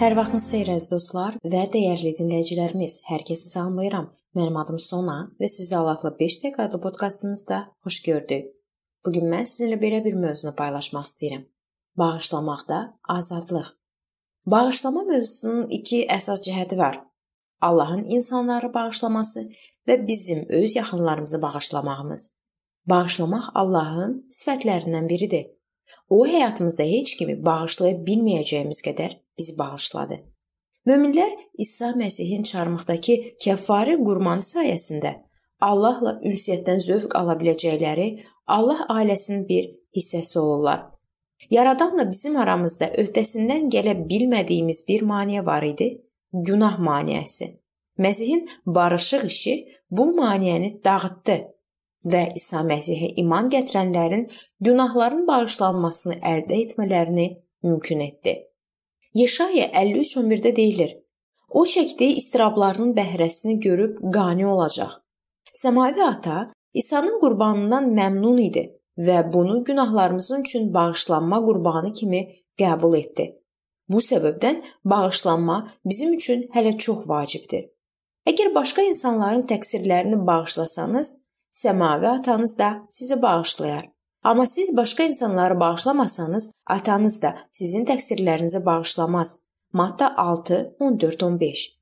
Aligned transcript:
Hər 0.00 0.14
vaxtınız 0.16 0.46
xeyir 0.48 0.68
əziz 0.72 0.88
dostlar 0.88 1.34
və 1.44 1.66
dəyərli 1.74 2.14
dinləyicilərimiz. 2.16 2.94
Hər 3.04 3.20
kəsi 3.28 3.50
salamlayıram. 3.50 4.06
Mənim 4.32 4.54
adım 4.56 4.78
Sona 4.80 5.16
və 5.36 5.48
sizi 5.52 5.74
Allahla 5.76 6.14
5 6.16 6.36
dəqiqə 6.40 6.64
adlı 6.64 6.80
podkastımızda 6.86 7.58
xoş 7.84 7.98
gördük. 8.06 8.46
Bu 9.04 9.12
gün 9.12 9.28
mən 9.28 9.44
sizinlə 9.44 9.76
belə 9.82 9.98
bir 10.06 10.16
mövzunu 10.22 10.54
paylaşmaq 10.56 11.04
istəyirəm. 11.04 11.44
Bağışlamaqda 12.00 12.80
azadlıq. 13.16 13.68
Bağışlama 14.56 15.04
mövzusunun 15.12 15.68
iki 15.68 16.06
əsas 16.16 16.46
cəhəti 16.48 16.80
var. 16.80 17.02
Allahın 17.60 18.08
insanları 18.08 18.72
bağışlaması 18.74 19.44
və 19.88 20.00
bizim 20.06 20.46
öz 20.48 20.76
yaxınlarımızı 20.76 21.42
bağışlamağımız. 21.42 22.28
Bağışlamaq 22.88 23.52
Allahın 23.54 24.22
sifətlərindən 24.32 25.12
biridir. 25.12 25.50
O 26.08 26.26
həyatımızda 26.26 26.88
heç 26.88 27.18
kimi 27.18 27.36
bağışlaya 27.44 28.00
bilməyəcəyimiz 28.06 28.80
qədər 28.86 29.20
bizi 29.40 29.56
bağışladı. 29.58 30.20
Möminlər 30.86 31.32
İsa 31.58 31.90
Məsihin 32.02 32.46
çarmıxdakı 32.50 33.16
kəffari 33.44 33.98
qurbanı 34.04 34.44
sayəsində 34.44 35.12
Allahla 35.60 36.14
ünsiyyətdən 36.24 36.80
zövq 36.86 37.16
ala 37.20 37.36
biləcəkləri 37.40 38.08
Allah 38.46 38.86
ailəsinin 38.96 39.44
bir 39.48 39.68
hissəsi 39.96 40.38
olurlar. 40.38 40.86
Yaradanla 41.50 42.06
bizim 42.10 42.36
aramızda 42.36 42.90
öhdəsindən 43.02 43.68
gələ 43.74 43.94
bilmədiyimiz 44.08 44.84
bir 44.88 45.04
maneə 45.12 45.44
var 45.46 45.64
idi, 45.68 45.88
günah 46.32 46.78
maneəsi. 46.78 47.56
Məsihin 47.98 48.48
barışıq 48.66 49.24
işi 49.24 49.54
bu 49.90 50.06
maneəni 50.16 50.70
dağıtdı 50.84 51.38
və 52.12 52.22
İsa 52.36 52.64
Məsihə 52.64 53.12
iman 53.22 53.50
gətirənlərin 53.52 54.28
günahların 54.60 55.26
bağışlanmasını 55.28 56.20
əldə 56.32 56.62
etmələrini 56.64 57.26
mümkün 57.62 58.00
etdi. 58.00 58.49
Yeşaya 59.14 59.66
53:11-də 59.66 60.56
deyilir: 60.56 60.98
O 61.50 61.64
çəkdiyi 61.64 62.16
istirablarının 62.20 62.92
bəhrəsini 62.94 63.60
görüb 63.60 63.96
qane 64.14 64.46
olacaq. 64.46 64.92
Səmavi 65.62 66.02
Ata 66.02 66.52
İsa'nın 66.74 67.18
qurbanından 67.20 67.90
məmnun 67.98 68.38
idi 68.42 68.64
və 68.98 69.32
bunu 69.32 69.64
günahlarımızın 69.64 70.40
üçün 70.40 70.74
bağışlanma 70.74 71.44
qurbanı 71.46 71.92
kimi 71.92 72.20
qəbul 72.58 72.96
etdi. 72.98 73.26
Bu 73.88 73.98
səbəbdən 73.98 74.62
bağışlanma 74.84 75.68
bizim 75.84 76.12
üçün 76.12 76.42
hələ 76.54 76.78
çox 76.78 77.08
vacibdir. 77.08 77.66
Əgər 78.30 78.54
başqa 78.54 78.82
insanların 78.82 79.42
təqsirlərini 79.42 80.26
bağışlasanız, 80.26 81.16
səmavi 81.50 82.08
atanız 82.08 82.58
da 82.58 82.84
sizi 82.88 83.22
bağışlayar. 83.22 83.90
Amma 84.22 84.46
siz 84.46 84.76
başqa 84.76 85.02
insanları 85.02 85.60
bağışlamasanız, 85.60 86.52
atanız 86.66 87.22
da 87.22 87.36
sizin 87.50 87.84
təqsirlərinizi 87.84 88.64
bağışlamaz. 88.66 89.40
Matta 89.72 90.16
6 90.16 90.76
14-15. 90.80 91.80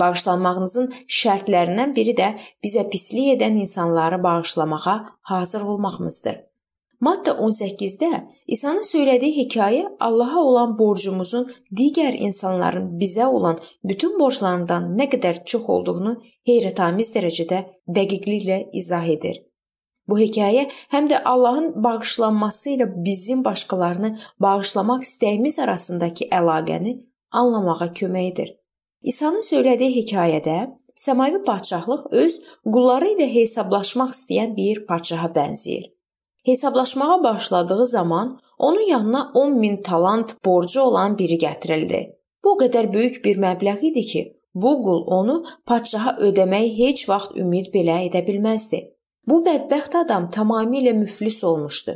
Bağışlanmağınızın 0.00 0.92
şərtlərindən 1.10 1.94
biri 1.96 2.14
də 2.16 2.28
bizə 2.64 2.88
pislik 2.90 3.32
edən 3.36 3.58
insanları 3.60 4.22
bağışlamağa 4.22 4.98
hazır 5.20 5.60
olmağımızdır. 5.60 6.36
Matta 7.00 7.30
18-də 7.30 8.08
İsa'nın 8.46 8.82
söylədiyi 8.82 9.34
hekayə 9.36 9.84
Allaha 10.00 10.40
olan 10.42 10.78
borcumuzun 10.78 11.50
digər 11.80 12.16
insanların 12.16 12.88
bizə 12.98 13.26
olan 13.26 13.58
bütün 13.84 14.18
borclarından 14.18 14.88
nə 14.98 15.06
qədər 15.12 15.44
çox 15.44 15.68
olduğunu 15.68 16.16
heyrətamiz 16.48 17.12
dərəcədə 17.14 17.60
dəqiqliklə 17.98 18.58
izah 18.72 19.06
edir. 19.06 19.47
Bu 20.08 20.18
hekayə 20.18 20.68
həm 20.94 21.10
də 21.10 21.20
Allahın 21.24 21.72
bağışlanması 21.84 22.70
ilə 22.76 22.86
bizim 23.04 23.44
başqalarını 23.44 24.14
bağışlamaq 24.40 25.04
istəyimiz 25.04 25.58
arasındakı 25.64 26.30
əlaqəni 26.40 26.94
anlamağa 27.30 27.92
kömək 28.00 28.32
edir. 28.32 28.54
İsa'nın 29.02 29.44
söylədiyi 29.50 29.92
hekayədə 30.00 30.56
səmavi 31.04 31.44
padşahlıq 31.44 32.08
öz 32.22 32.40
qulları 32.74 33.12
ilə 33.14 33.28
hesablaşmaq 33.34 34.14
istəyən 34.16 34.56
bir 34.56 34.86
padşaha 34.86 35.28
bənzəyir. 35.36 35.84
Hesablaşmağa 36.46 37.22
başladığı 37.24 37.86
zaman 37.86 38.38
onun 38.58 38.88
yanına 38.88 39.30
10 39.34 39.58
min 39.58 39.82
talant 39.82 40.44
borcu 40.44 40.80
olan 40.80 41.18
biri 41.18 41.38
gətirildi. 41.38 42.00
Bu 42.44 42.56
qədər 42.62 42.92
böyük 42.94 43.24
bir 43.24 43.38
məbləğ 43.38 43.80
idi 43.90 44.02
ki, 44.12 44.22
bu 44.54 44.72
qul 44.82 45.02
onu 45.18 45.44
padşaha 45.66 46.16
ödəmək 46.28 46.68
heç 46.78 47.08
vaxt 47.08 47.36
ümid 47.36 47.74
belə 47.74 47.98
edə 48.08 48.24
bilməzdi. 48.26 48.97
Bu 49.28 49.42
bədbəxt 49.44 49.96
adam 50.04 50.28
tamamilə 50.32 50.94
müflis 50.96 51.42
olmuşdu. 51.44 51.94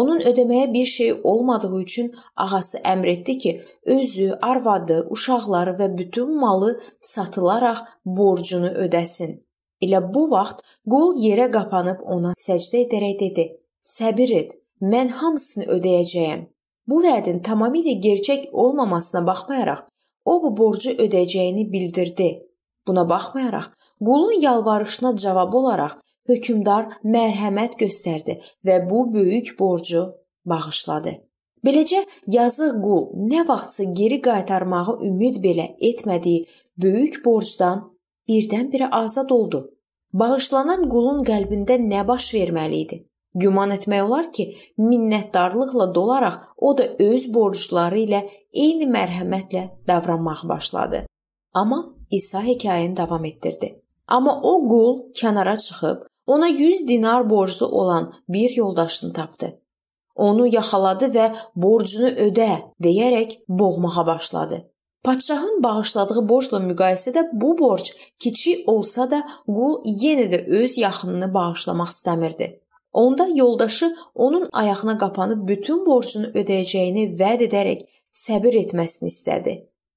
Onun 0.00 0.18
ödəməyə 0.30 0.72
bir 0.72 0.86
şey 0.86 1.12
olmadığı 1.30 1.80
üçün 1.80 2.10
ağası 2.44 2.80
əmr 2.92 3.08
etdi 3.12 3.38
ki, 3.38 3.52
özü, 3.96 4.26
arvadı, 4.48 4.98
uşaqları 5.16 5.76
və 5.78 5.88
bütün 5.98 6.34
malı 6.40 6.74
satılaraq 7.00 7.80
borcunu 8.04 8.72
ödəsin. 8.84 9.38
Elə 9.84 10.02
bu 10.14 10.26
vaxt 10.34 10.60
qul 10.90 11.16
yerə 11.24 11.48
qapanıb 11.56 12.04
ona 12.16 12.34
səcdə 12.44 12.82
edərək 12.84 13.16
dedi: 13.22 13.46
"Səbir 13.94 14.34
et, 14.40 14.52
mən 14.92 15.08
hamısını 15.20 15.70
ödəyəcəyəm." 15.78 16.46
Bu 16.88 17.02
vədin 17.06 17.40
tamamilə 17.48 17.96
gerçək 18.06 18.50
olmamasına 18.52 19.26
baxmayaraq, 19.26 19.80
o 20.24 20.42
bu 20.42 20.56
borcu 20.56 20.90
ödəyəcəyini 21.04 21.70
bildirdi. 21.72 22.30
Buna 22.86 23.08
baxmayaraq, 23.08 23.66
qulun 24.06 24.40
yalvarışına 24.40 25.16
cavab 25.16 25.54
olaraq 25.60 26.03
hökmdar 26.28 26.90
mərhəmət 27.04 27.78
göstərdi 27.80 28.38
və 28.66 28.80
bu 28.90 29.06
böyük 29.12 29.54
borcu 29.58 30.04
bağışladı. 30.48 31.14
Beləcə 31.64 32.02
yazıq 32.28 32.76
qul 32.84 33.06
nə 33.30 33.46
vaxtsa 33.48 33.86
geri 33.98 34.20
qaytarmağı 34.24 34.98
ümid 35.08 35.40
belə 35.44 35.70
etmədiyi 35.90 36.44
böyük 36.82 37.22
borcdan 37.24 37.86
birdən-birə 38.28 38.90
azad 38.92 39.30
oldu. 39.30 39.64
Bağışlanan 40.12 40.84
qulun 40.92 41.24
qəlbində 41.26 41.78
nə 41.80 42.04
baş 42.06 42.28
verməli 42.36 42.84
idi? 42.84 43.00
Güman 43.34 43.72
etmək 43.74 44.02
olar 44.06 44.28
ki, 44.32 44.44
minnətdarlıqla 44.78 45.88
dolaraq 45.94 46.36
o 46.56 46.70
da 46.78 46.84
öz 47.02 47.24
borcları 47.34 48.04
ilə 48.04 48.20
eyni 48.64 48.86
mərhəmətlə 48.86 49.64
davranmağa 49.88 50.48
başladı. 50.48 51.04
Amma 51.54 51.80
İsa 52.10 52.44
hekayəni 52.44 52.96
davam 52.96 53.24
etdirdi. 53.24 53.72
Amma 54.06 54.40
o 54.42 54.52
qul 54.68 54.92
kənara 55.18 55.56
çıxıb 55.56 56.04
Ona 56.26 56.48
100 56.48 56.88
dinar 56.88 57.30
borclu 57.30 57.66
olan 57.66 58.14
bir 58.28 58.56
yoldaşını 58.56 59.12
tapdı. 59.12 59.60
Onu 60.14 60.46
yaxaladı 60.46 61.10
və 61.16 61.26
borcunu 61.56 62.10
ödə 62.26 62.50
deyərək 62.82 63.38
boğmağa 63.48 64.06
başladı. 64.06 64.70
Padşahın 65.04 65.62
bağışladığı 65.62 66.28
borcla 66.28 66.58
müqayisədə 66.58 67.28
bu 67.32 67.58
borc 67.58 67.90
kiçik 68.18 68.68
olsa 68.68 69.10
da 69.10 69.20
qul 69.46 69.82
yenə 70.02 70.30
də 70.32 70.44
öz 70.60 70.78
yaxınını 70.78 71.34
bağışlamaq 71.34 71.90
istəmirdi. 71.96 72.60
Onda 72.92 73.26
yoldaşı 73.34 73.96
onun 74.14 74.48
ayağına 74.52 74.98
qapanıb 74.98 75.48
bütün 75.48 75.86
borcunu 75.86 76.26
ödəyəcəyini 76.40 77.04
vəd 77.20 77.46
edərək 77.48 77.84
səbir 78.10 78.54
etməsini 78.62 79.10
istədi. 79.12 79.54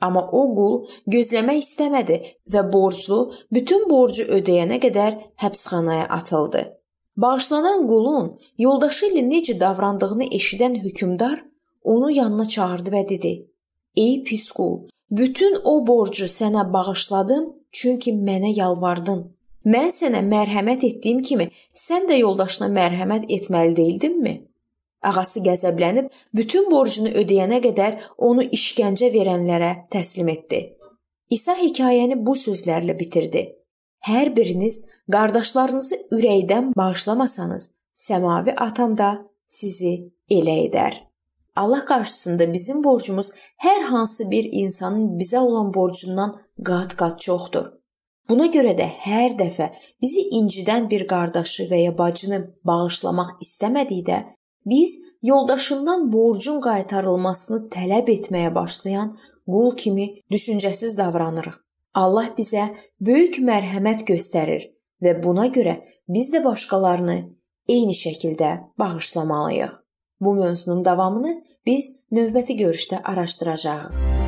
Amma 0.00 0.22
o 0.32 0.42
qul 0.54 0.74
gözləmək 1.10 1.62
istəmədi 1.64 2.18
və 2.52 2.64
borclu 2.72 3.20
bütün 3.54 3.88
borcu 3.90 4.26
ödəyənə 4.38 4.78
qədər 4.84 5.16
həbsxanaya 5.42 6.06
atıldı. 6.18 6.62
Bağışlanan 7.18 7.86
qulun 7.90 8.28
yoldaşı 8.58 9.08
ilə 9.10 9.24
necə 9.26 9.56
davrandığını 9.60 10.28
eşidən 10.38 10.78
hökmdar 10.84 11.40
onu 11.82 12.10
yanına 12.10 12.46
çağırdı 12.54 12.90
və 12.90 13.08
dedi: 13.08 13.32
"Ey 13.96 14.22
pis 14.22 14.50
qul, 14.50 14.88
bütün 15.10 15.56
o 15.64 15.86
borcu 15.86 16.24
sənə 16.24 16.72
bağışladım, 16.72 17.44
çünki 17.72 18.12
mənə 18.12 18.52
yalvardın. 18.58 19.24
Mən 19.66 19.90
sənə 19.98 20.22
mərhəmət 20.34 20.86
etdiyim 20.90 21.22
kimi, 21.22 21.50
sən 21.74 22.06
də 22.10 22.20
yoldaşına 22.20 22.68
mərhəmət 22.80 23.26
etməli 23.36 23.76
deyildinmi?" 23.76 24.47
Ağası 25.02 25.40
qəzəblənib 25.46 26.10
bütün 26.34 26.70
borcunu 26.70 27.12
ödəyənə 27.20 27.60
qədər 27.62 27.98
onu 28.28 28.42
işgəncə 28.58 29.12
verənlərə 29.14 29.70
təslim 29.94 30.28
etdi. 30.28 30.60
İsa 31.30 31.54
hekayəni 31.60 32.18
bu 32.26 32.34
sözlərlə 32.36 32.98
bitirdi. 32.98 33.44
Hər 34.08 34.30
biriniz 34.36 34.84
qardaşlarınızı 35.12 35.98
ürəkdən 36.16 36.72
bağışlamasanız, 36.76 37.70
səmavi 37.92 38.54
atam 38.56 38.96
da 38.98 39.10
sizi 39.46 40.12
elə 40.30 40.56
edər. 40.66 41.08
Allah 41.56 41.84
qarşısında 41.84 42.52
bizim 42.52 42.84
borcumuz 42.84 43.32
hər 43.66 43.82
hansı 43.90 44.30
bir 44.30 44.48
insanın 44.52 45.18
bizə 45.18 45.38
olan 45.38 45.74
borcundan 45.74 46.36
qat-qat 46.62 47.18
çoxdur. 47.20 47.66
Buna 48.28 48.46
görə 48.46 48.74
də 48.78 48.86
hər 49.04 49.34
dəfə 49.38 49.70
bizi 50.02 50.22
incidən 50.38 50.90
bir 50.90 51.06
qardaşı 51.08 51.64
və 51.70 51.80
ya 51.82 51.98
bacını 51.98 52.40
bağışlamaq 52.70 53.38
istəmədikdə 53.44 54.18
Biz 54.70 54.98
yoldaşından 55.22 56.12
borcun 56.12 56.60
qaytarılmasını 56.60 57.68
tələb 57.72 58.10
etməyə 58.12 58.50
başlayan 58.54 59.14
qul 59.46 59.70
kimi 59.76 60.06
düşüncəsiz 60.30 60.98
davranırıq. 60.98 61.56
Allah 61.94 62.28
bizə 62.36 62.66
böyük 63.00 63.40
mərhəmət 63.48 64.04
göstərir 64.10 64.68
və 65.02 65.16
buna 65.22 65.48
görə 65.56 65.78
biz 66.08 66.28
də 66.34 66.44
başqalarını 66.44 67.18
eyni 67.68 67.96
şəkildə 67.96 68.50
bağışlamalıyıq. 68.78 69.72
Bu 70.20 70.34
mövzunun 70.34 70.84
davamını 70.84 71.34
biz 71.66 71.90
növbəti 72.12 72.60
görüşdə 72.60 73.02
araşdıracağıq. 73.02 74.27